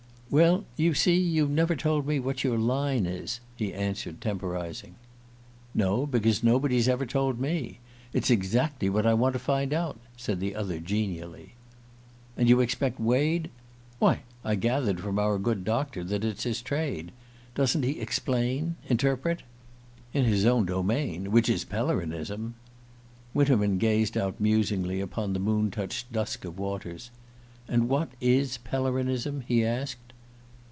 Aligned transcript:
"Well, 0.31 0.63
you 0.77 0.93
see, 0.93 1.17
you've 1.19 1.49
never 1.49 1.75
told 1.75 2.07
me 2.07 2.17
what 2.17 2.41
your 2.41 2.57
line 2.57 3.05
is," 3.05 3.41
he 3.57 3.73
answered, 3.73 4.21
temporizing. 4.21 4.95
"No, 5.75 6.05
because 6.05 6.41
nobody's 6.41 6.87
ever 6.87 7.05
told 7.05 7.37
me. 7.37 7.79
It's 8.13 8.29
exactly 8.29 8.89
what 8.89 9.05
I 9.05 9.13
want 9.13 9.33
to 9.33 9.39
find 9.39 9.73
out," 9.73 9.99
said 10.15 10.39
the 10.39 10.55
other 10.55 10.79
genially. 10.79 11.55
"And 12.37 12.47
you 12.47 12.61
expect 12.61 12.97
Wade?" 12.97 13.49
"Why, 13.99 14.21
I 14.41 14.55
gathered 14.55 15.01
from 15.01 15.19
our 15.19 15.37
good 15.37 15.65
Doctor 15.65 16.01
that 16.05 16.23
it's 16.23 16.43
his 16.43 16.61
trade. 16.61 17.11
Doesn't 17.53 17.83
he 17.83 17.99
explain 17.99 18.77
interpret?" 18.87 19.43
"In 20.13 20.23
his 20.23 20.45
own 20.45 20.65
domain 20.65 21.31
which 21.33 21.49
is 21.49 21.65
Pellerinism." 21.65 22.53
Winterman 23.33 23.79
gazed 23.79 24.17
out 24.17 24.39
musingly 24.39 25.01
upon 25.01 25.33
the 25.33 25.39
moon 25.39 25.71
touched 25.71 26.09
dusk 26.13 26.45
of 26.45 26.57
waters. 26.57 27.11
"And 27.67 27.89
what 27.89 28.07
is 28.21 28.59
Pellerinism?" 28.59 29.43
he 29.45 29.65
asked. 29.65 29.97